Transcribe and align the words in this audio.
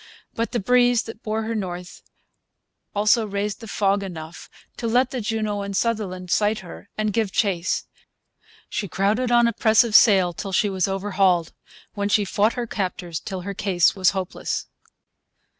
But 0.33 0.51
the 0.51 0.59
breeze 0.59 1.03
that 1.03 1.21
bore 1.21 1.43
her 1.43 1.53
north 1.53 2.01
also 2.95 3.27
raised 3.27 3.59
the 3.59 3.67
fog 3.67 4.01
enough 4.01 4.49
to 4.77 4.87
let 4.87 5.11
the 5.11 5.21
Juno 5.21 5.61
and 5.61 5.77
Sutherland 5.77 6.31
sight 6.31 6.57
her 6.61 6.89
and 6.97 7.13
give 7.13 7.31
chase. 7.31 7.85
She 8.67 8.87
crowded 8.87 9.31
on 9.31 9.47
a 9.47 9.53
press 9.53 9.83
of 9.83 9.93
sail 9.93 10.33
till 10.33 10.53
she 10.53 10.71
was 10.71 10.87
overhauled, 10.87 11.53
when 11.93 12.09
she 12.09 12.25
fought 12.25 12.53
her 12.53 12.65
captors 12.65 13.19
till 13.19 13.41
her 13.41 13.53
case 13.53 13.95
was 13.95 14.09
hopeless. 14.09 14.65